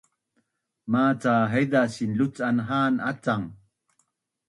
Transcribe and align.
Maca 0.91 1.33
haiza 1.53 1.81
sinluc’an 1.93 2.57
ha’an 2.67 2.95
acang 3.11 3.47